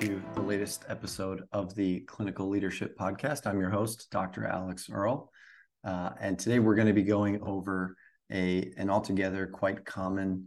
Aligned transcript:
to 0.00 0.22
the 0.34 0.40
latest 0.40 0.86
episode 0.88 1.42
of 1.52 1.74
the 1.74 2.00
Clinical 2.00 2.48
Leadership 2.48 2.96
Podcast. 2.96 3.46
I'm 3.46 3.60
your 3.60 3.68
host, 3.68 4.08
Dr. 4.10 4.46
Alex 4.46 4.88
Earl. 4.90 5.30
Uh, 5.84 6.08
and 6.18 6.38
today 6.38 6.58
we're 6.58 6.74
going 6.74 6.86
to 6.86 6.94
be 6.94 7.02
going 7.02 7.38
over 7.42 7.94
a 8.32 8.72
an 8.78 8.88
altogether 8.88 9.46
quite 9.46 9.84
common 9.84 10.46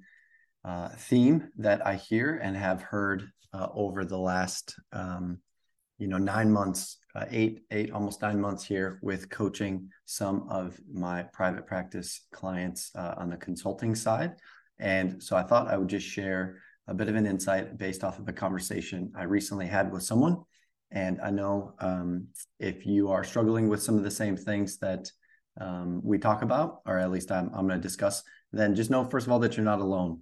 uh, 0.65 0.89
theme 0.97 1.49
that 1.59 1.85
I 1.85 1.97
hear 1.97 2.39
and 2.41 2.57
have 2.57 2.81
heard 2.81 3.29
uh, 3.53 3.67
over 3.75 4.05
the 4.05 4.17
last 4.17 4.73
um, 4.91 5.37
you 5.99 6.07
know 6.07 6.17
nine 6.17 6.51
months, 6.51 6.97
uh, 7.13 7.25
eight 7.29 7.61
eight 7.69 7.91
almost 7.91 8.23
nine 8.23 8.41
months 8.41 8.65
here 8.65 8.97
with 9.03 9.29
coaching 9.29 9.87
some 10.05 10.47
of 10.49 10.79
my 10.91 11.21
private 11.31 11.67
practice 11.67 12.25
clients 12.31 12.89
uh, 12.95 13.13
on 13.17 13.29
the 13.29 13.37
consulting 13.37 13.93
side. 13.93 14.33
And 14.79 15.21
so 15.21 15.35
I 15.35 15.43
thought 15.43 15.67
I 15.67 15.77
would 15.77 15.89
just 15.89 16.07
share 16.07 16.57
a 16.87 16.93
bit 16.93 17.07
of 17.07 17.15
an 17.15 17.25
insight 17.25 17.77
based 17.77 18.03
off 18.03 18.19
of 18.19 18.27
a 18.27 18.33
conversation 18.33 19.11
I 19.15 19.23
recently 19.23 19.67
had 19.67 19.91
with 19.91 20.03
someone. 20.03 20.37
And 20.91 21.19
I 21.21 21.31
know 21.31 21.73
um, 21.79 22.27
if 22.59 22.85
you 22.85 23.09
are 23.09 23.23
struggling 23.23 23.67
with 23.67 23.81
some 23.81 23.97
of 23.97 24.03
the 24.03 24.11
same 24.11 24.37
things 24.37 24.77
that 24.79 25.09
um, 25.59 26.01
we 26.03 26.17
talk 26.17 26.41
about, 26.41 26.81
or 26.85 26.99
at 26.99 27.11
least 27.11 27.31
I'm, 27.31 27.49
I'm 27.53 27.67
going 27.67 27.79
to 27.79 27.87
discuss, 27.87 28.23
then 28.51 28.75
just 28.75 28.91
know, 28.91 29.03
first 29.03 29.25
of 29.25 29.31
all, 29.31 29.39
that 29.39 29.57
you're 29.57 29.65
not 29.65 29.79
alone. 29.79 30.21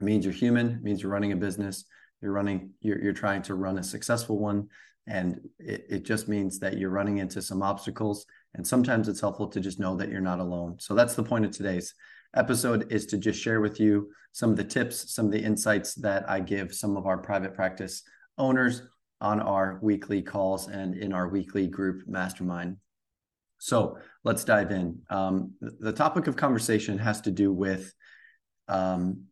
It 0.00 0.04
means 0.04 0.24
you're 0.24 0.34
human, 0.34 0.70
it 0.70 0.82
means 0.82 1.02
you're 1.02 1.12
running 1.12 1.32
a 1.32 1.36
business, 1.36 1.84
you're 2.20 2.32
running, 2.32 2.70
you're, 2.80 3.00
you're 3.00 3.12
trying 3.12 3.42
to 3.42 3.54
run 3.54 3.78
a 3.78 3.82
successful 3.82 4.38
one. 4.38 4.68
And 5.06 5.40
it, 5.58 5.86
it 5.88 6.02
just 6.04 6.28
means 6.28 6.58
that 6.60 6.78
you're 6.78 6.90
running 6.90 7.18
into 7.18 7.40
some 7.40 7.62
obstacles. 7.62 8.26
And 8.54 8.66
sometimes 8.66 9.08
it's 9.08 9.20
helpful 9.20 9.48
to 9.48 9.60
just 9.60 9.80
know 9.80 9.96
that 9.96 10.10
you're 10.10 10.20
not 10.20 10.40
alone. 10.40 10.76
So 10.80 10.94
that's 10.94 11.14
the 11.14 11.22
point 11.22 11.44
of 11.44 11.50
today's 11.50 11.94
episode 12.34 12.92
is 12.92 13.06
to 13.06 13.18
just 13.18 13.40
share 13.40 13.60
with 13.60 13.80
you 13.80 14.10
some 14.32 14.50
of 14.50 14.56
the 14.56 14.64
tips, 14.64 15.14
some 15.14 15.26
of 15.26 15.32
the 15.32 15.42
insights 15.42 15.94
that 15.94 16.28
I 16.28 16.40
give 16.40 16.74
some 16.74 16.96
of 16.96 17.06
our 17.06 17.18
private 17.18 17.54
practice 17.54 18.02
owners 18.38 18.82
on 19.20 19.40
our 19.40 19.78
weekly 19.82 20.22
calls 20.22 20.68
and 20.68 20.94
in 20.96 21.12
our 21.12 21.28
weekly 21.28 21.66
group 21.66 22.02
mastermind. 22.06 22.76
So 23.58 23.98
let's 24.24 24.44
dive 24.44 24.70
in. 24.70 24.98
Um, 25.08 25.54
the 25.60 25.92
topic 25.92 26.26
of 26.26 26.36
conversation 26.36 26.98
has 26.98 27.20
to 27.22 27.30
do 27.30 27.52
with 27.52 27.92
um, 28.68 29.24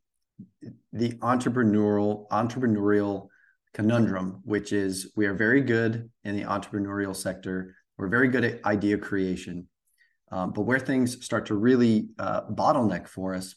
the 0.92 1.10
entrepreneurial 1.14 2.28
entrepreneurial 2.28 3.28
conundrum, 3.74 4.40
which 4.44 4.72
is 4.72 5.12
we 5.16 5.27
are 5.27 5.34
very 5.34 5.60
good 5.60 6.10
in 6.24 6.36
the 6.36 6.44
entrepreneurial 6.44 7.14
sector. 7.14 7.74
We're 7.98 8.08
very 8.08 8.28
good 8.28 8.44
at 8.44 8.64
idea 8.64 8.98
creation. 8.98 9.68
Um, 10.33 10.52
but 10.52 10.62
where 10.62 10.80
things 10.80 11.25
start 11.25 11.47
to 11.47 11.55
really 11.55 12.08
uh, 12.19 12.42
bottleneck 12.50 13.06
for 13.06 13.34
us 13.34 13.55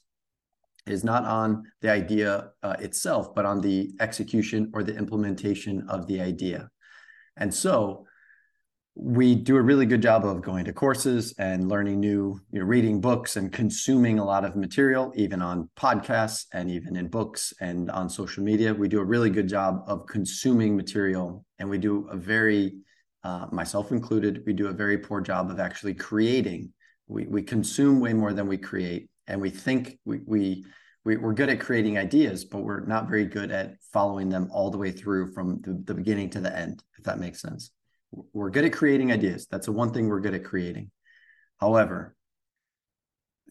is 0.85 1.03
not 1.03 1.23
on 1.23 1.63
the 1.81 1.89
idea 1.89 2.51
uh, 2.61 2.75
itself, 2.79 3.33
but 3.33 3.45
on 3.45 3.61
the 3.61 3.91
execution 3.99 4.71
or 4.73 4.83
the 4.83 4.95
implementation 4.95 5.87
of 5.89 6.05
the 6.05 6.21
idea. 6.21 6.69
And 7.37 7.51
so 7.51 8.05
we 8.93 9.35
do 9.35 9.57
a 9.57 9.61
really 9.61 9.85
good 9.85 10.01
job 10.01 10.25
of 10.25 10.41
going 10.41 10.65
to 10.65 10.73
courses 10.73 11.33
and 11.37 11.67
learning 11.67 11.99
new, 11.99 12.39
you 12.51 12.59
know, 12.59 12.65
reading 12.65 13.01
books 13.01 13.35
and 13.35 13.51
consuming 13.51 14.19
a 14.19 14.25
lot 14.25 14.45
of 14.45 14.55
material, 14.55 15.11
even 15.15 15.41
on 15.41 15.69
podcasts 15.75 16.45
and 16.53 16.69
even 16.69 16.95
in 16.95 17.07
books 17.07 17.53
and 17.59 17.89
on 17.91 18.09
social 18.09 18.43
media. 18.43 18.73
We 18.73 18.87
do 18.87 18.99
a 18.99 19.03
really 19.03 19.29
good 19.29 19.49
job 19.49 19.83
of 19.87 20.07
consuming 20.07 20.77
material, 20.77 21.45
and 21.59 21.69
we 21.69 21.77
do 21.77 22.07
a 22.09 22.15
very 22.15 22.75
uh, 23.25 23.47
myself 23.51 23.91
included, 23.91 24.43
we 24.45 24.53
do 24.53 24.67
a 24.67 24.71
very 24.71 24.99
poor 24.99 25.19
job 25.19 25.49
of 25.49 25.59
actually 25.59 25.95
creating. 25.95 26.71
We, 27.07 27.25
we 27.25 27.41
consume 27.41 27.99
way 27.99 28.13
more 28.13 28.33
than 28.33 28.47
we 28.47 28.57
create, 28.57 29.09
and 29.25 29.41
we 29.41 29.49
think 29.49 29.97
we, 30.05 30.19
we, 30.27 30.65
we 31.03 31.15
are 31.15 31.33
good 31.33 31.49
at 31.49 31.59
creating 31.59 31.97
ideas, 31.97 32.45
but 32.45 32.59
we're 32.59 32.85
not 32.85 33.09
very 33.09 33.25
good 33.25 33.49
at 33.49 33.77
following 33.91 34.29
them 34.29 34.49
all 34.51 34.69
the 34.69 34.77
way 34.77 34.91
through 34.91 35.33
from 35.33 35.59
the, 35.61 35.81
the 35.85 35.95
beginning 35.95 36.29
to 36.31 36.39
the 36.39 36.55
end. 36.55 36.83
If 36.99 37.05
that 37.05 37.17
makes 37.17 37.41
sense, 37.41 37.71
we're 38.11 38.51
good 38.51 38.65
at 38.65 38.73
creating 38.73 39.11
ideas. 39.11 39.47
That's 39.49 39.65
the 39.65 39.71
one 39.71 39.91
thing 39.91 40.07
we're 40.07 40.19
good 40.19 40.35
at 40.35 40.43
creating. 40.43 40.91
However, 41.59 42.15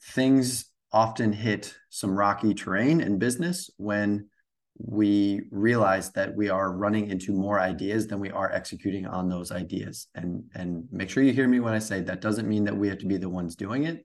things 0.01 0.67
often 0.93 1.33
hit 1.33 1.75
some 1.91 2.17
rocky 2.17 2.55
terrain 2.55 3.01
in 3.01 3.19
business 3.19 3.71
when 3.77 4.29
we 4.77 5.43
realize 5.51 6.11
that 6.13 6.35
we 6.35 6.49
are 6.49 6.73
running 6.73 7.09
into 7.09 7.33
more 7.33 7.61
ideas 7.61 8.07
than 8.07 8.19
we 8.19 8.31
are 8.31 8.51
executing 8.53 9.07
on 9.07 9.29
those 9.29 9.53
ideas. 9.53 10.09
And 10.15 10.45
and 10.55 10.85
make 10.91 11.11
sure 11.11 11.23
you 11.23 11.33
hear 11.33 11.49
me 11.49 11.61
when 11.61 11.75
i 11.75 11.79
say 11.79 12.01
that 12.01 12.21
doesn't 12.21 12.49
mean 12.49 12.65
that 12.65 12.77
we 12.77 12.89
have 12.89 12.99
to 12.99 13.07
be 13.07 13.17
the 13.17 13.29
ones 13.29 13.55
doing 13.55 13.85
it 13.85 14.05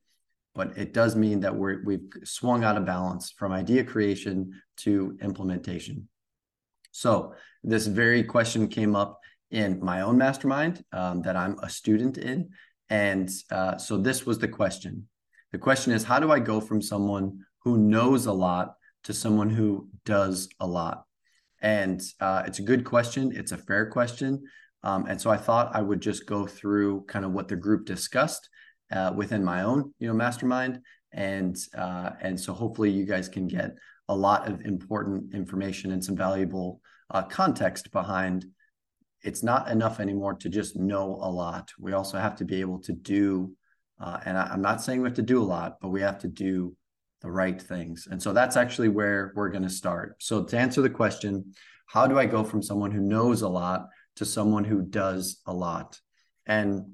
but 0.55 0.77
it 0.77 0.93
does 0.93 1.15
mean 1.15 1.39
that 1.39 1.55
we're 1.55 1.81
we've 1.85 2.09
swung 2.23 2.63
out 2.63 2.77
of 2.77 2.85
balance 2.85 3.31
from 3.31 3.51
idea 3.51 3.83
creation 3.83 4.51
to 4.77 5.17
implementation. 5.21 6.07
So 6.91 7.33
this 7.63 7.87
very 7.87 8.23
question 8.23 8.67
came 8.67 8.95
up 8.95 9.19
in 9.51 9.79
my 9.79 10.01
own 10.01 10.17
mastermind 10.17 10.83
um, 10.91 11.21
that 11.21 11.35
i'm 11.35 11.57
a 11.63 11.69
student 11.69 12.17
in. 12.17 12.49
And 12.89 13.29
uh, 13.51 13.77
so 13.77 13.97
this 13.97 14.25
was 14.25 14.39
the 14.39 14.47
question. 14.47 15.07
The 15.51 15.57
question 15.57 15.93
is 15.93 16.03
how 16.03 16.19
do 16.19 16.31
i 16.31 16.39
go 16.39 16.59
from 16.59 16.81
someone 16.81 17.39
who 17.63 17.77
knows 17.77 18.25
a 18.25 18.33
lot 18.33 18.75
to 19.09 19.13
someone 19.15 19.49
who 19.49 19.89
does 20.05 20.47
a 20.59 20.67
lot? 20.67 21.03
And 21.63 21.99
uh, 22.19 22.43
it's 22.45 22.59
a 22.59 22.61
good 22.61 22.85
question. 22.85 23.31
It's 23.35 23.51
a 23.51 23.57
fair 23.57 23.87
question. 23.87 24.43
Um, 24.83 25.07
and 25.07 25.19
so 25.19 25.31
I 25.31 25.37
thought 25.37 25.75
I 25.75 25.81
would 25.81 25.99
just 25.99 26.27
go 26.27 26.45
through 26.45 27.05
kind 27.07 27.25
of 27.25 27.31
what 27.31 27.47
the 27.47 27.55
group 27.55 27.87
discussed 27.87 28.47
uh, 28.91 29.11
within 29.15 29.43
my 29.43 29.63
own, 29.63 29.95
you 29.97 30.07
know, 30.07 30.13
mastermind. 30.13 30.81
And 31.11 31.57
uh, 31.75 32.11
and 32.21 32.39
so 32.39 32.53
hopefully 32.53 32.91
you 32.91 33.03
guys 33.03 33.27
can 33.27 33.47
get 33.47 33.71
a 34.09 34.15
lot 34.15 34.47
of 34.47 34.61
important 34.61 35.33
information 35.33 35.91
and 35.91 36.05
some 36.05 36.15
valuable 36.15 36.79
uh, 37.09 37.23
context 37.23 37.91
behind. 37.91 38.45
It's 39.23 39.41
not 39.41 39.69
enough 39.69 39.99
anymore 39.99 40.35
to 40.35 40.49
just 40.49 40.75
know 40.75 41.17
a 41.19 41.31
lot. 41.31 41.71
We 41.79 41.93
also 41.93 42.19
have 42.19 42.35
to 42.35 42.45
be 42.45 42.61
able 42.61 42.79
to 42.81 42.93
do. 42.93 43.53
Uh, 43.99 44.19
and 44.23 44.37
I, 44.37 44.43
I'm 44.43 44.61
not 44.61 44.83
saying 44.83 45.01
we 45.01 45.07
have 45.07 45.15
to 45.15 45.23
do 45.23 45.41
a 45.41 45.49
lot, 45.57 45.77
but 45.81 45.89
we 45.89 46.01
have 46.01 46.19
to 46.19 46.27
do 46.27 46.75
the 47.21 47.31
right 47.31 47.61
things. 47.61 48.07
And 48.09 48.21
so 48.21 48.33
that's 48.33 48.57
actually 48.57 48.89
where 48.89 49.33
we're 49.35 49.49
going 49.49 49.63
to 49.63 49.69
start. 49.69 50.15
So 50.19 50.43
to 50.43 50.57
answer 50.57 50.81
the 50.81 50.89
question, 50.89 51.53
how 51.85 52.07
do 52.07 52.17
I 52.17 52.25
go 52.25 52.43
from 52.43 52.61
someone 52.61 52.91
who 52.91 53.01
knows 53.01 53.41
a 53.41 53.49
lot 53.49 53.89
to 54.15 54.25
someone 54.25 54.63
who 54.63 54.81
does 54.81 55.41
a 55.45 55.53
lot? 55.53 55.99
And 56.45 56.93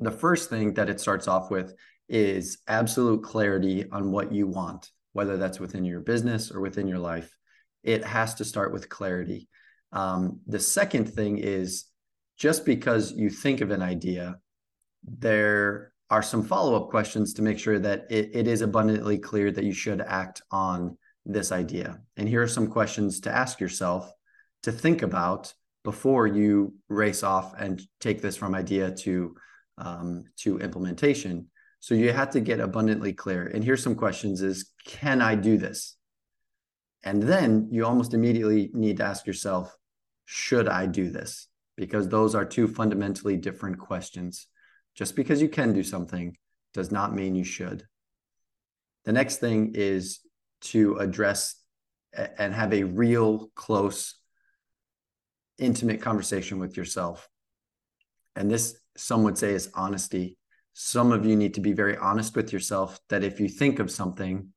the 0.00 0.10
first 0.10 0.50
thing 0.50 0.74
that 0.74 0.90
it 0.90 1.00
starts 1.00 1.28
off 1.28 1.50
with 1.50 1.74
is 2.08 2.58
absolute 2.68 3.22
clarity 3.22 3.88
on 3.90 4.10
what 4.10 4.32
you 4.32 4.46
want, 4.46 4.90
whether 5.12 5.36
that's 5.36 5.60
within 5.60 5.84
your 5.84 6.00
business 6.00 6.50
or 6.50 6.60
within 6.60 6.88
your 6.88 6.98
life. 6.98 7.34
It 7.82 8.04
has 8.04 8.34
to 8.36 8.44
start 8.44 8.72
with 8.72 8.88
clarity. 8.88 9.48
Um, 9.92 10.40
the 10.46 10.58
second 10.58 11.14
thing 11.14 11.38
is 11.38 11.84
just 12.36 12.66
because 12.66 13.12
you 13.12 13.30
think 13.30 13.60
of 13.60 13.70
an 13.70 13.82
idea, 13.82 14.38
there 15.04 15.93
are 16.10 16.22
some 16.22 16.42
follow-up 16.42 16.90
questions 16.90 17.34
to 17.34 17.42
make 17.42 17.58
sure 17.58 17.78
that 17.78 18.06
it, 18.10 18.30
it 18.34 18.46
is 18.46 18.60
abundantly 18.60 19.18
clear 19.18 19.50
that 19.50 19.64
you 19.64 19.72
should 19.72 20.00
act 20.00 20.42
on 20.50 20.96
this 21.24 21.50
idea. 21.52 22.00
And 22.16 22.28
here 22.28 22.42
are 22.42 22.48
some 22.48 22.66
questions 22.66 23.20
to 23.20 23.34
ask 23.34 23.60
yourself 23.60 24.10
to 24.62 24.72
think 24.72 25.02
about 25.02 25.54
before 25.82 26.26
you 26.26 26.74
race 26.88 27.22
off 27.22 27.54
and 27.58 27.82
take 28.00 28.20
this 28.20 28.36
from 28.36 28.54
idea 28.54 28.90
to 28.90 29.34
um, 29.76 30.24
to 30.38 30.58
implementation. 30.58 31.48
So 31.80 31.94
you 31.94 32.12
have 32.12 32.30
to 32.30 32.40
get 32.40 32.60
abundantly 32.60 33.12
clear. 33.12 33.46
And 33.46 33.64
here's 33.64 33.82
some 33.82 33.94
questions: 33.94 34.42
Is 34.42 34.70
can 34.86 35.20
I 35.20 35.34
do 35.34 35.56
this? 35.56 35.96
And 37.04 37.22
then 37.22 37.68
you 37.70 37.84
almost 37.84 38.14
immediately 38.14 38.70
need 38.72 38.96
to 38.96 39.04
ask 39.04 39.26
yourself, 39.26 39.76
should 40.24 40.68
I 40.68 40.86
do 40.86 41.10
this? 41.10 41.48
Because 41.76 42.08
those 42.08 42.34
are 42.34 42.46
two 42.46 42.66
fundamentally 42.66 43.36
different 43.36 43.78
questions. 43.78 44.46
Just 44.94 45.16
because 45.16 45.42
you 45.42 45.48
can 45.48 45.72
do 45.72 45.82
something 45.82 46.36
does 46.72 46.90
not 46.92 47.14
mean 47.14 47.34
you 47.34 47.44
should. 47.44 47.84
The 49.04 49.12
next 49.12 49.36
thing 49.36 49.72
is 49.74 50.20
to 50.62 50.96
address 50.96 51.56
and 52.38 52.54
have 52.54 52.72
a 52.72 52.84
real 52.84 53.50
close, 53.54 54.14
intimate 55.58 56.00
conversation 56.00 56.58
with 56.58 56.76
yourself. 56.76 57.28
And 58.36 58.50
this, 58.50 58.76
some 58.96 59.24
would 59.24 59.36
say, 59.36 59.52
is 59.52 59.70
honesty. 59.74 60.38
Some 60.72 61.12
of 61.12 61.24
you 61.26 61.36
need 61.36 61.54
to 61.54 61.60
be 61.60 61.72
very 61.72 61.96
honest 61.96 62.34
with 62.34 62.52
yourself 62.52 62.98
that 63.08 63.24
if 63.24 63.40
you 63.40 63.48
think 63.48 63.78
of 63.78 63.90
something 63.90 64.48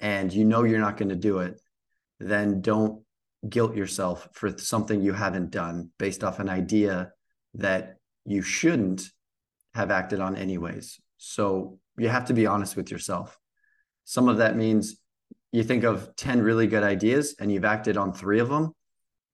and 0.00 0.32
you 0.32 0.44
know 0.44 0.64
you're 0.64 0.80
not 0.80 0.96
going 0.96 1.08
to 1.08 1.16
do 1.16 1.38
it, 1.38 1.60
then 2.20 2.60
don't 2.60 3.02
guilt 3.48 3.76
yourself 3.76 4.28
for 4.32 4.56
something 4.58 5.00
you 5.00 5.12
haven't 5.12 5.50
done 5.50 5.90
based 5.98 6.24
off 6.24 6.40
an 6.40 6.48
idea 6.48 7.12
that 7.54 7.96
you 8.24 8.42
shouldn't 8.42 9.08
have 9.78 9.90
acted 9.90 10.20
on 10.20 10.36
anyways. 10.36 11.00
So 11.16 11.78
you 11.96 12.08
have 12.08 12.26
to 12.26 12.34
be 12.34 12.46
honest 12.46 12.76
with 12.76 12.90
yourself. 12.90 13.38
Some 14.04 14.28
of 14.28 14.38
that 14.38 14.56
means 14.56 14.96
you 15.52 15.62
think 15.62 15.84
of 15.84 16.14
10 16.16 16.42
really 16.42 16.66
good 16.66 16.82
ideas 16.82 17.34
and 17.40 17.50
you've 17.50 17.64
acted 17.64 17.96
on 17.96 18.12
three 18.12 18.40
of 18.40 18.48
them 18.48 18.74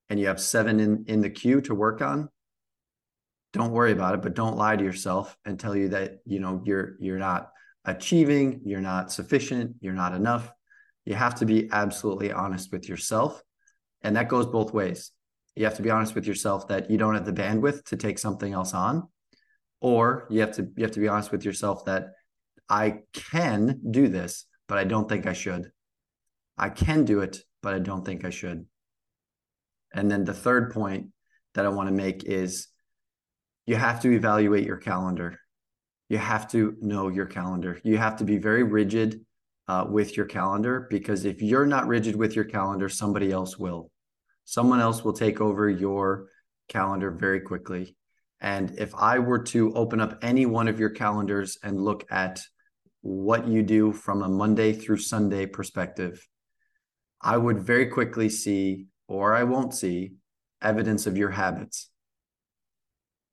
and 0.09 0.21
you 0.21 0.27
have 0.27 0.41
seven 0.41 0.81
in, 0.81 1.05
in 1.09 1.21
the 1.21 1.31
queue 1.31 1.61
to 1.63 1.75
work 1.75 2.03
on. 2.03 2.29
Don't 3.53 3.73
worry 3.73 3.93
about 3.93 4.15
it, 4.15 4.23
but 4.23 4.35
don't 4.35 4.57
lie 4.57 4.77
to 4.77 4.85
yourself 4.85 5.37
and 5.45 5.59
tell 5.59 5.77
you 5.77 5.89
that, 5.91 6.19
you 6.25 6.41
know, 6.41 6.61
you're 6.65 6.97
you're 6.99 7.21
not 7.21 7.51
achieving, 7.85 8.61
you're 8.65 8.81
not 8.81 9.13
sufficient, 9.13 9.77
you're 9.81 9.93
not 9.93 10.13
enough. 10.13 10.51
You 11.05 11.15
have 11.15 11.37
to 11.37 11.47
be 11.47 11.69
absolutely 11.71 12.33
honest 12.33 12.73
with 12.73 12.89
yourself. 12.89 13.41
And 14.03 14.17
that 14.17 14.29
goes 14.29 14.47
both 14.47 14.73
ways. 14.75 15.11
you 15.57 15.65
have 15.65 15.77
to 15.77 15.83
be 15.83 15.91
honest 15.91 16.15
with 16.15 16.27
yourself 16.27 16.67
that 16.69 16.91
you 16.91 16.99
don't 16.99 17.15
have 17.15 17.27
the 17.27 17.33
bandwidth 17.43 17.85
to 17.85 17.97
take 17.97 18.19
something 18.19 18.53
else 18.53 18.75
on 18.75 19.09
or 19.85 20.27
you 20.31 20.41
have 20.41 20.53
to 20.53 20.67
you 20.79 20.83
have 20.83 20.93
to 20.93 21.01
be 21.01 21.09
honest 21.09 21.31
with 21.31 21.45
yourself 21.45 21.85
that 21.85 22.15
I 22.71 23.01
can 23.13 23.83
do 23.91 24.09
this, 24.09 24.47
but 24.67 24.79
I 24.79 24.85
don't 24.85 25.11
think 25.11 25.27
I 25.27 25.35
should. 25.35 25.71
I 26.57 26.71
can 26.71 27.05
do 27.05 27.21
it, 27.21 27.41
but 27.63 27.75
I 27.75 27.81
don't 27.81 28.03
think 28.03 28.25
I 28.25 28.31
should. 28.31 28.65
And 29.93 30.11
then 30.11 30.25
the 30.25 30.33
third 30.33 30.73
point 30.73 31.09
that 31.53 31.67
I 31.67 31.69
want 31.69 31.91
to 31.91 31.95
make 31.95 32.25
is 32.25 32.69
you 33.67 33.77
have 33.77 34.01
to 34.01 34.11
evaluate 34.11 34.65
your 34.65 34.79
calendar. 34.79 35.39
You 36.09 36.17
have 36.17 36.51
to 36.53 36.77
know 36.81 37.09
your 37.09 37.27
calendar. 37.27 37.79
You 37.85 37.99
have 37.99 38.17
to 38.17 38.25
be 38.25 38.39
very 38.39 38.63
rigid 38.63 39.21
uh, 39.69 39.85
with 39.87 40.17
your 40.17 40.25
calendar 40.25 40.87
because 40.89 41.27
if 41.27 41.43
you're 41.43 41.67
not 41.67 41.89
rigid 41.89 42.17
with 42.17 42.35
your 42.35 42.47
calendar, 42.47 42.89
somebody 42.89 43.31
else 43.31 43.59
will. 43.59 43.91
Someone 44.47 44.81
else 44.81 45.05
will 45.05 45.13
take 45.13 45.43
over 45.43 45.69
your 45.69 46.29
calendar 46.69 47.11
very 47.11 47.41
quickly. 47.41 47.97
And 48.45 48.79
if 48.79 48.95
I 48.95 49.21
were 49.21 49.39
to 49.45 49.73
open 49.73 50.03
up 50.03 50.19
any 50.21 50.45
one 50.45 50.69
of 50.69 50.79
your 50.79 50.91
calendars 50.91 51.57
and 51.63 51.81
look 51.81 52.05
at 52.11 52.43
what 53.01 53.49
you 53.49 53.63
do 53.63 53.91
from 53.91 54.21
a 54.21 54.29
Monday 54.29 54.75
through 54.75 54.99
Sunday 54.99 55.47
perspective, 55.47 56.29
I 57.23 57.39
would 57.39 57.59
very 57.59 57.87
quickly 57.87 58.29
see, 58.29 58.85
or 59.09 59.35
I 59.35 59.45
won't 59.45 59.73
see, 59.73 60.17
evidence 60.61 61.07
of 61.07 61.17
your 61.17 61.31
habits. 61.31 61.89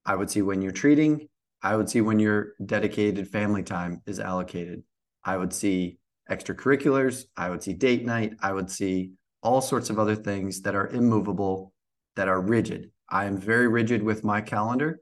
I 0.05 0.15
would 0.15 0.29
see 0.29 0.41
when 0.43 0.61
you're 0.61 0.71
treating, 0.71 1.27
I 1.61 1.75
would 1.75 1.89
see 1.89 1.99
when 1.99 2.17
your 2.17 2.53
dedicated 2.65 3.27
family 3.27 3.63
time 3.63 4.01
is 4.05 4.21
allocated. 4.21 4.81
I 5.25 5.35
would 5.35 5.51
see 5.51 5.99
extracurriculars, 6.29 7.25
I 7.35 7.49
would 7.49 7.61
see 7.61 7.73
date 7.73 8.05
night, 8.05 8.35
I 8.41 8.53
would 8.53 8.71
see 8.71 9.11
all 9.43 9.59
sorts 9.59 9.89
of 9.89 9.99
other 9.99 10.15
things 10.15 10.61
that 10.61 10.73
are 10.73 10.87
immovable, 10.87 11.73
that 12.15 12.29
are 12.29 12.39
rigid. 12.39 12.91
I 13.11 13.25
am 13.25 13.37
very 13.37 13.67
rigid 13.67 14.01
with 14.01 14.23
my 14.23 14.39
calendar. 14.39 15.01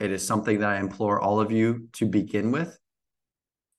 It 0.00 0.10
is 0.10 0.26
something 0.26 0.60
that 0.60 0.70
I 0.70 0.80
implore 0.80 1.20
all 1.20 1.38
of 1.38 1.52
you 1.52 1.88
to 1.92 2.06
begin 2.06 2.50
with. 2.50 2.78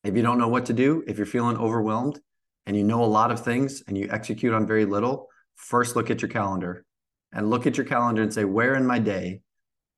If 0.04 0.15
you 0.15 0.21
don't 0.21 0.38
know 0.38 0.48
what 0.48 0.68
to 0.68 0.74
do, 0.74 1.04
if 1.07 1.18
you're 1.18 1.25
feeling 1.25 1.57
overwhelmed 1.57 2.19
and 2.68 2.77
you 2.77 2.83
know 2.83 3.04
a 3.04 3.06
lot 3.06 3.31
of 3.31 3.44
things 3.44 3.81
and 3.88 3.98
you 3.98 4.09
execute 4.12 4.54
on 4.54 4.68
very 4.68 4.86
little, 4.86 5.27
first 5.56 5.95
look 5.95 6.12
at 6.12 6.21
your 6.21 6.30
calendar 6.30 6.86
and 7.33 7.50
look 7.50 7.65
at 7.65 7.77
your 7.77 7.86
calendar 7.88 8.21
and 8.21 8.31
say, 8.31 8.45
where 8.45 8.75
in 8.75 8.86
my 8.86 9.00
day 9.00 9.42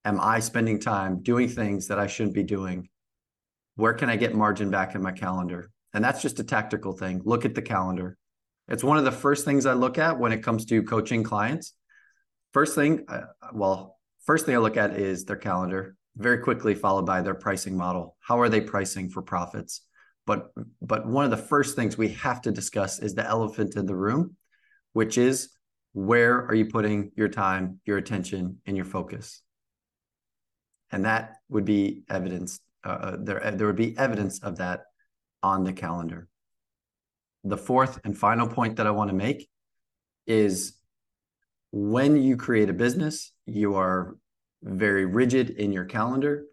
am 0.06 0.22
I 0.22 0.40
spending 0.40 0.80
time 0.80 1.22
doing 1.22 1.50
things 1.50 1.88
that 1.88 2.00
I 2.00 2.08
shouldn't 2.08 2.36
be 2.36 2.44
doing? 2.44 2.88
Where 3.76 3.94
can 3.94 4.10
I 4.10 4.16
get 4.16 4.34
margin 4.34 4.72
back 4.72 4.96
in 4.96 5.02
my 5.02 5.12
calendar? 5.12 5.70
And 5.94 6.02
that's 6.02 6.22
just 6.22 6.40
a 6.40 6.46
tactical 6.46 6.94
thing. 6.94 7.22
Look 7.26 7.44
at 7.44 7.56
the 7.56 7.62
calendar. 7.62 8.18
It's 8.70 8.86
one 8.86 8.98
of 8.98 9.04
the 9.04 9.12
first 9.12 9.44
things 9.44 9.66
I 9.66 9.74
look 9.74 9.98
at 9.98 10.18
when 10.18 10.32
it 10.32 10.44
comes 10.44 10.64
to 10.66 10.82
coaching 10.82 11.24
clients 11.24 11.74
First 12.54 12.76
thing, 12.76 13.06
uh, 13.08 13.28
well, 13.54 13.98
first 14.26 14.46
thing 14.46 14.56
I 14.56 14.60
look 14.60 14.78
at 14.78 14.98
is 14.98 15.26
their 15.26 15.36
calendar, 15.36 15.96
very 16.16 16.40
quickly 16.40 16.74
followed 16.74 17.06
by 17.06 17.22
their 17.22 17.36
pricing 17.36 17.78
model. 17.78 18.16
How 18.20 18.40
are 18.40 18.50
they 18.50 18.62
pricing 18.62 19.10
for 19.10 19.22
profits? 19.22 19.82
But 20.26 20.50
but 20.82 21.08
one 21.08 21.26
of 21.26 21.32
the 21.32 21.38
first 21.38 21.76
things 21.76 21.98
we 21.98 22.10
have 22.10 22.42
to 22.44 22.52
discuss 22.52 23.00
is 23.00 23.16
the 23.16 23.26
elephant 23.26 23.76
in 23.76 23.86
the 23.86 23.96
room, 23.96 24.36
which 24.94 25.18
is 25.18 25.50
where 25.94 26.46
are 26.46 26.54
you 26.54 26.66
putting 26.66 27.12
your 27.16 27.30
time, 27.30 27.80
your 27.86 27.98
attention, 27.98 28.60
and 28.66 28.76
your 28.76 28.86
focus? 28.86 29.42
And 30.92 31.06
that 31.06 31.38
would 31.50 31.66
be 31.66 32.04
evidence. 32.10 32.60
Uh, 32.84 32.90
uh 32.90 33.18
there 33.20 33.52
there 33.52 33.68
would 33.68 33.76
be 33.76 33.98
evidence 33.98 34.40
of 34.40 34.58
that 34.58 34.82
on 35.42 35.64
the 35.64 35.74
calendar. 35.74 36.28
The 37.44 37.58
fourth 37.58 38.00
and 38.04 38.18
final 38.18 38.48
point 38.48 38.76
that 38.78 38.88
I 38.88 38.92
want 38.92 39.10
to 39.10 39.16
make 39.16 39.50
is 40.28 40.79
when 41.72 42.22
you 42.22 42.38
create 42.38 42.70
a 42.70 42.74
business, 42.74 43.32
you 43.46 43.76
are 43.76 44.18
very 44.64 45.06
rigid 45.06 45.52
in 45.52 45.72
your 45.72 45.86
calendar. 45.86 46.46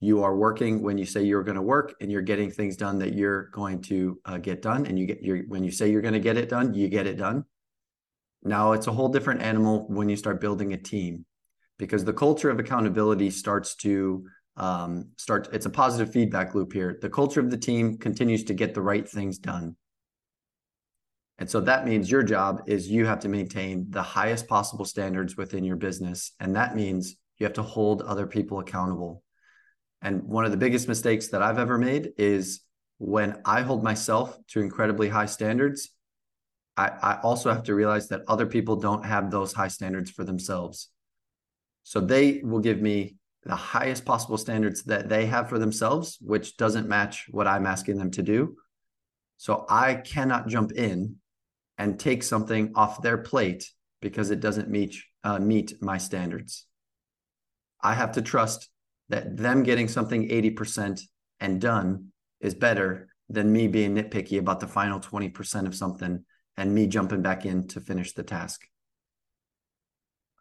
You 0.00 0.24
are 0.24 0.36
working 0.36 0.82
when 0.82 0.98
you 0.98 1.06
say 1.06 1.22
you're 1.22 1.44
going 1.44 1.56
to 1.56 1.62
work, 1.62 1.94
and 2.00 2.10
you're 2.10 2.22
getting 2.22 2.50
things 2.50 2.76
done 2.76 2.98
that 2.98 3.14
you're 3.14 3.50
going 3.50 3.82
to 3.82 4.18
uh, 4.24 4.38
get 4.38 4.60
done. 4.60 4.86
And 4.86 4.98
you 4.98 5.06
get 5.06 5.22
your 5.22 5.38
when 5.46 5.62
you 5.62 5.70
say 5.70 5.90
you're 5.90 6.02
going 6.02 6.14
to 6.14 6.20
get 6.20 6.36
it 6.36 6.48
done, 6.48 6.74
you 6.74 6.88
get 6.88 7.06
it 7.06 7.16
done. 7.16 7.44
Now 8.42 8.72
it's 8.72 8.88
a 8.88 8.92
whole 8.92 9.08
different 9.08 9.42
animal 9.42 9.86
when 9.88 10.08
you 10.08 10.16
start 10.16 10.40
building 10.40 10.72
a 10.72 10.76
team, 10.76 11.24
because 11.78 12.04
the 12.04 12.12
culture 12.12 12.50
of 12.50 12.58
accountability 12.58 13.30
starts 13.30 13.76
to 13.76 14.26
um, 14.56 15.10
start. 15.18 15.48
It's 15.52 15.66
a 15.66 15.70
positive 15.70 16.12
feedback 16.12 16.54
loop 16.54 16.72
here. 16.72 16.98
The 17.00 17.08
culture 17.08 17.38
of 17.38 17.50
the 17.50 17.56
team 17.58 17.96
continues 17.96 18.42
to 18.44 18.54
get 18.54 18.74
the 18.74 18.82
right 18.82 19.08
things 19.08 19.38
done. 19.38 19.76
And 21.38 21.50
so 21.50 21.60
that 21.60 21.86
means 21.86 22.10
your 22.10 22.22
job 22.22 22.62
is 22.66 22.88
you 22.88 23.06
have 23.06 23.20
to 23.20 23.28
maintain 23.28 23.86
the 23.90 24.02
highest 24.02 24.46
possible 24.46 24.84
standards 24.84 25.36
within 25.36 25.64
your 25.64 25.76
business. 25.76 26.32
And 26.38 26.54
that 26.56 26.76
means 26.76 27.16
you 27.38 27.44
have 27.44 27.54
to 27.54 27.62
hold 27.62 28.02
other 28.02 28.26
people 28.26 28.60
accountable. 28.60 29.22
And 30.02 30.22
one 30.24 30.44
of 30.44 30.50
the 30.50 30.56
biggest 30.56 30.88
mistakes 30.88 31.28
that 31.28 31.42
I've 31.42 31.58
ever 31.58 31.78
made 31.78 32.12
is 32.18 32.60
when 32.98 33.40
I 33.44 33.62
hold 33.62 33.82
myself 33.82 34.38
to 34.48 34.60
incredibly 34.60 35.08
high 35.08 35.26
standards, 35.26 35.90
I, 36.76 36.88
I 36.88 37.20
also 37.22 37.52
have 37.52 37.64
to 37.64 37.74
realize 37.74 38.08
that 38.08 38.22
other 38.28 38.46
people 38.46 38.76
don't 38.76 39.04
have 39.04 39.30
those 39.30 39.52
high 39.52 39.68
standards 39.68 40.10
for 40.10 40.24
themselves. 40.24 40.88
So 41.82 42.00
they 42.00 42.40
will 42.44 42.60
give 42.60 42.80
me 42.80 43.16
the 43.44 43.56
highest 43.56 44.04
possible 44.04 44.38
standards 44.38 44.84
that 44.84 45.08
they 45.08 45.26
have 45.26 45.48
for 45.48 45.58
themselves, 45.58 46.18
which 46.20 46.56
doesn't 46.56 46.88
match 46.88 47.26
what 47.30 47.48
I'm 47.48 47.66
asking 47.66 47.98
them 47.98 48.10
to 48.12 48.22
do. 48.22 48.56
So 49.36 49.66
I 49.68 49.94
cannot 49.94 50.46
jump 50.46 50.72
in 50.72 51.16
and 51.78 51.98
take 51.98 52.22
something 52.22 52.72
off 52.74 53.02
their 53.02 53.18
plate 53.18 53.70
because 54.00 54.30
it 54.30 54.40
doesn't 54.40 54.68
meet 54.68 54.96
uh, 55.24 55.38
meet 55.38 55.80
my 55.80 55.98
standards. 55.98 56.66
I 57.80 57.94
have 57.94 58.12
to 58.12 58.22
trust 58.22 58.68
that 59.08 59.36
them 59.36 59.62
getting 59.62 59.88
something 59.88 60.28
80% 60.28 61.02
and 61.40 61.60
done 61.60 62.08
is 62.40 62.54
better 62.54 63.08
than 63.28 63.52
me 63.52 63.68
being 63.68 63.94
nitpicky 63.94 64.38
about 64.38 64.60
the 64.60 64.66
final 64.66 65.00
20% 65.00 65.66
of 65.66 65.74
something 65.74 66.24
and 66.56 66.74
me 66.74 66.86
jumping 66.86 67.22
back 67.22 67.46
in 67.46 67.66
to 67.68 67.80
finish 67.80 68.12
the 68.12 68.22
task. 68.22 68.62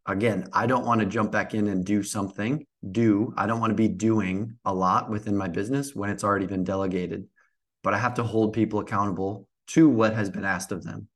Again, 0.06 0.50
I 0.52 0.66
don't 0.66 0.86
want 0.86 1.00
to 1.02 1.06
jump 1.06 1.32
back 1.32 1.54
in 1.54 1.68
and 1.68 1.86
do 1.86 2.02
something, 2.02 2.66
do. 2.92 3.34
I 3.38 3.46
don't 3.46 3.60
want 3.60 3.72
to 3.72 3.76
be 3.76 3.88
doing 3.88 4.58
a 4.66 4.74
lot 4.74 5.10
within 5.10 5.38
my 5.38 5.48
business 5.48 5.96
when 5.96 6.10
it's 6.10 6.24
already 6.24 6.48
been 6.48 6.64
delegated, 6.64 7.28
but 7.84 7.94
I 7.94 8.00
have 8.00 8.16
to 8.16 8.24
hold 8.24 8.54
people 8.54 8.80
accountable 8.80 9.48
to 9.68 9.88
what 9.88 10.16
has 10.16 10.30
been 10.30 10.44
asked 10.44 10.72
of 10.72 10.84
them. 10.84 11.08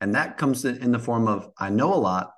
And 0.00 0.14
that 0.14 0.36
comes 0.36 0.64
in 0.64 0.92
the 0.92 0.98
form 0.98 1.28
of 1.28 1.50
I 1.58 1.70
know 1.70 1.94
a 1.94 1.96
lot, 1.96 2.32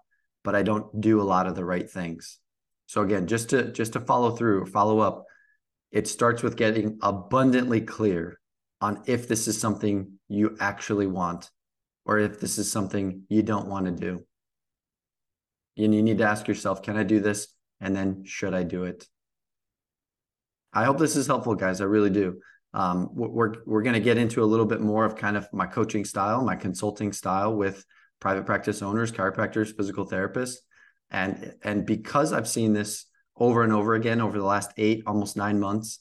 but 0.45 0.55
I 0.55 0.63
don't 0.63 1.01
do 1.01 1.21
a 1.21 1.25
lot 1.25 1.47
of 1.47 1.57
the 1.57 1.65
right 1.65 1.91
things. 1.91 2.39
So 2.87 3.03
again, 3.03 3.27
just 3.27 3.51
to 3.51 3.73
just 3.73 3.95
to 3.95 4.01
follow 4.01 4.31
through, 4.31 4.67
follow 4.67 5.01
up, 5.01 5.25
it 5.91 6.07
starts 6.07 6.43
with 6.43 6.57
getting 6.57 6.99
abundantly 7.03 7.81
clear 7.81 8.41
on 8.81 9.03
if 9.07 9.27
this 9.27 9.49
is 9.49 9.61
something 9.61 10.19
you 10.29 10.57
actually 10.61 11.07
want 11.07 11.51
or 12.05 12.19
if 12.19 12.41
this 12.41 12.59
is 12.59 12.71
something 12.71 13.23
you 13.29 13.43
don't 13.43 13.69
want 13.69 13.87
to 13.87 13.93
do. 13.93 14.25
And 15.77 15.95
you 15.95 16.03
need 16.03 16.19
to 16.19 16.25
ask 16.25 16.47
yourself, 16.47 16.83
can 16.83 16.97
I 16.97 17.03
do 17.03 17.21
this? 17.21 17.49
And 17.81 17.95
then 17.95 18.25
should 18.25 18.55
I 18.55 18.63
do 18.63 18.85
it? 18.85 19.07
I 20.73 20.85
hope 20.85 20.99
this 20.99 21.17
is 21.17 21.27
helpful, 21.27 21.55
guys. 21.55 21.81
I 21.81 21.85
really 21.85 22.11
do. 22.11 22.41
Um, 22.76 23.09
we're 23.14 23.54
we're 23.64 23.83
going 23.83 23.95
to 23.95 24.00
get 24.00 24.18
into 24.18 24.42
a 24.42 24.45
little 24.45 24.66
bit 24.66 24.83
more 24.83 25.06
of 25.06 25.16
kind 25.16 25.35
of 25.38 25.50
my 25.50 25.64
coaching 25.64 26.04
style, 26.04 26.45
my 26.45 26.56
consulting 26.56 27.11
style 27.11 27.56
with 27.56 27.83
private 28.21 28.45
practice 28.45 28.83
owners, 28.83 29.11
chiropractors, 29.11 29.75
physical 29.75 30.06
therapists, 30.06 30.56
and 31.11 31.54
and 31.62 31.87
because 31.87 32.35
I've 32.35 32.47
seen 32.47 32.75
this 32.75 33.06
over 33.35 33.62
and 33.62 33.73
over 33.73 33.95
again 33.95 34.21
over 34.21 34.38
the 34.38 34.45
last 34.45 34.73
eight, 34.76 35.02
almost 35.06 35.38
nine 35.38 35.59
months, 35.59 36.00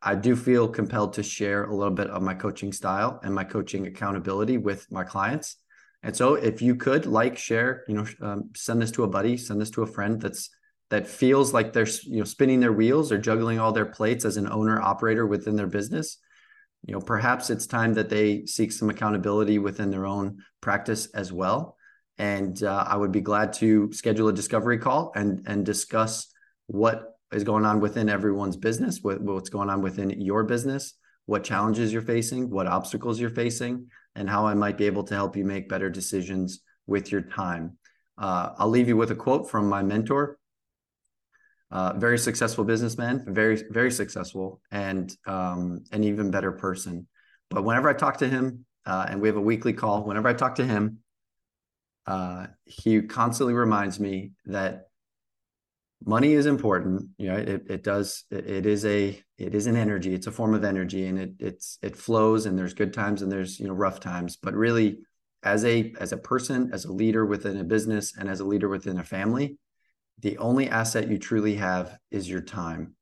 I 0.00 0.14
do 0.14 0.36
feel 0.36 0.68
compelled 0.68 1.14
to 1.14 1.24
share 1.24 1.64
a 1.64 1.74
little 1.74 1.92
bit 1.92 2.10
of 2.10 2.22
my 2.22 2.34
coaching 2.34 2.72
style 2.72 3.18
and 3.24 3.34
my 3.34 3.42
coaching 3.42 3.88
accountability 3.88 4.56
with 4.56 4.86
my 4.92 5.02
clients. 5.02 5.56
And 6.04 6.14
so, 6.14 6.34
if 6.34 6.62
you 6.62 6.76
could 6.76 7.06
like, 7.06 7.36
share, 7.36 7.82
you 7.88 7.94
know, 7.94 8.06
um, 8.20 8.50
send 8.54 8.80
this 8.80 8.92
to 8.92 9.02
a 9.02 9.08
buddy, 9.08 9.36
send 9.36 9.60
this 9.60 9.70
to 9.70 9.82
a 9.82 9.86
friend 9.86 10.20
that's 10.20 10.48
that 10.94 11.08
feels 11.08 11.52
like 11.52 11.72
they're 11.72 11.88
you 12.04 12.18
know 12.18 12.24
spinning 12.24 12.60
their 12.60 12.72
wheels 12.72 13.10
or 13.10 13.18
juggling 13.18 13.58
all 13.58 13.72
their 13.72 13.84
plates 13.84 14.24
as 14.24 14.36
an 14.36 14.48
owner 14.48 14.80
operator 14.80 15.26
within 15.26 15.56
their 15.56 15.66
business. 15.66 16.18
You 16.86 16.94
know 16.94 17.00
perhaps 17.00 17.50
it's 17.50 17.66
time 17.66 17.94
that 17.94 18.08
they 18.08 18.46
seek 18.46 18.70
some 18.70 18.90
accountability 18.90 19.58
within 19.58 19.90
their 19.90 20.06
own 20.06 20.38
practice 20.60 21.06
as 21.06 21.32
well. 21.32 21.76
And 22.16 22.62
uh, 22.62 22.84
i 22.86 22.96
would 22.96 23.10
be 23.10 23.20
glad 23.20 23.52
to 23.54 23.92
schedule 23.92 24.28
a 24.28 24.32
discovery 24.32 24.78
call 24.78 25.10
and 25.16 25.42
and 25.46 25.66
discuss 25.66 26.28
what 26.68 27.18
is 27.32 27.42
going 27.42 27.64
on 27.64 27.80
within 27.80 28.08
everyone's 28.08 28.56
business 28.56 29.00
what, 29.02 29.20
what's 29.20 29.48
going 29.48 29.68
on 29.68 29.82
within 29.82 30.10
your 30.20 30.44
business 30.44 30.94
what 31.26 31.42
challenges 31.42 31.92
you're 31.92 32.10
facing 32.16 32.48
what 32.50 32.68
obstacles 32.68 33.18
you're 33.18 33.38
facing 33.44 33.88
and 34.14 34.30
how 34.30 34.46
i 34.46 34.54
might 34.54 34.78
be 34.78 34.86
able 34.86 35.02
to 35.02 35.14
help 35.14 35.36
you 35.36 35.44
make 35.44 35.68
better 35.68 35.90
decisions 35.90 36.60
with 36.86 37.10
your 37.10 37.22
time. 37.22 37.76
Uh, 38.16 38.50
i'll 38.58 38.74
leave 38.76 38.86
you 38.86 38.96
with 38.96 39.10
a 39.10 39.20
quote 39.26 39.50
from 39.50 39.68
my 39.68 39.82
mentor 39.82 40.38
uh, 41.70 41.94
very 41.94 42.18
successful 42.18 42.64
businessman, 42.64 43.24
very 43.26 43.62
very 43.70 43.90
successful, 43.90 44.60
and 44.70 45.16
um, 45.26 45.84
an 45.92 46.04
even 46.04 46.30
better 46.30 46.52
person. 46.52 47.06
But 47.50 47.64
whenever 47.64 47.88
I 47.88 47.94
talk 47.94 48.18
to 48.18 48.28
him, 48.28 48.64
uh, 48.86 49.06
and 49.08 49.20
we 49.20 49.28
have 49.28 49.36
a 49.36 49.40
weekly 49.40 49.72
call, 49.72 50.04
whenever 50.04 50.28
I 50.28 50.34
talk 50.34 50.56
to 50.56 50.64
him, 50.64 50.98
uh, 52.06 52.46
he 52.64 53.02
constantly 53.02 53.54
reminds 53.54 53.98
me 53.98 54.32
that 54.46 54.88
money 56.04 56.32
is 56.32 56.46
important. 56.46 57.08
You 57.18 57.28
know, 57.28 57.36
it, 57.36 57.62
it 57.68 57.82
does. 57.82 58.24
It, 58.30 58.46
it 58.48 58.66
is 58.66 58.84
a 58.84 59.20
it 59.38 59.54
is 59.54 59.66
an 59.66 59.76
energy. 59.76 60.14
It's 60.14 60.26
a 60.26 60.32
form 60.32 60.54
of 60.54 60.64
energy, 60.64 61.06
and 61.06 61.18
it 61.18 61.32
it's 61.38 61.78
it 61.82 61.96
flows. 61.96 62.46
And 62.46 62.58
there's 62.58 62.74
good 62.74 62.92
times 62.92 63.22
and 63.22 63.30
there's 63.30 63.58
you 63.58 63.66
know 63.66 63.74
rough 63.74 64.00
times. 64.00 64.36
But 64.36 64.54
really, 64.54 64.98
as 65.42 65.64
a 65.64 65.94
as 66.00 66.12
a 66.12 66.18
person, 66.18 66.70
as 66.72 66.84
a 66.84 66.92
leader 66.92 67.24
within 67.24 67.58
a 67.58 67.64
business, 67.64 68.16
and 68.16 68.28
as 68.28 68.40
a 68.40 68.44
leader 68.44 68.68
within 68.68 68.98
a 68.98 69.04
family, 69.04 69.58
the 70.20 70.38
only 70.38 70.68
asset 70.68 71.08
you 71.08 71.18
truly 71.18 71.56
have 71.56 71.98
is 72.10 72.28
your 72.28 72.40
time. 72.40 72.94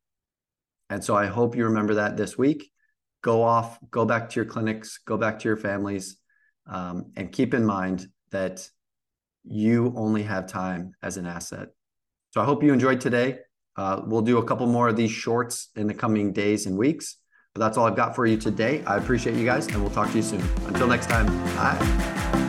And 0.91 1.03
so 1.03 1.17
I 1.17 1.27
hope 1.27 1.57
you 1.57 1.65
remember 1.65 1.95
that 1.95 2.17
this 2.17 2.37
week. 2.37 2.71
Go 3.23 3.43
off, 3.43 3.79
go 3.91 4.05
back 4.05 4.31
to 4.31 4.37
your 4.37 4.45
clinics, 4.45 4.99
go 4.99 5.17
back 5.17 5.39
to 5.39 5.49
your 5.49 5.57
families, 5.57 6.17
um, 6.67 7.13
and 7.17 7.31
keep 7.31 7.55
in 7.55 7.65
mind 7.65 8.09
that 8.31 8.69
you 9.45 9.93
only 9.97 10.23
have 10.25 10.47
time 10.47 10.93
as 11.03 11.17
an 11.17 11.27
asset. 11.27 11.69
So 12.31 12.41
I 12.41 12.45
hope 12.45 12.63
you 12.63 12.73
enjoyed 12.73 13.01
today. 13.01 13.39
Uh, 13.77 14.03
we'll 14.05 14.23
do 14.23 14.39
a 14.39 14.45
couple 14.45 14.67
more 14.67 14.89
of 14.89 14.97
these 14.97 15.11
shorts 15.11 15.69
in 15.77 15.87
the 15.87 15.95
coming 15.95 16.33
days 16.33 16.67
and 16.67 16.77
weeks. 16.77 17.17
But 17.55 17.61
that's 17.61 17.77
all 17.77 17.87
I've 17.87 17.97
got 17.97 18.15
for 18.15 18.27
you 18.27 18.37
today. 18.37 18.83
I 18.87 18.97
appreciate 18.97 19.37
you 19.37 19.45
guys, 19.45 19.67
and 19.67 19.81
we'll 19.81 19.91
talk 19.91 20.11
to 20.11 20.17
you 20.17 20.23
soon. 20.23 20.43
Until 20.67 20.87
next 20.87 21.09
time, 21.09 21.27
bye. 21.55 22.42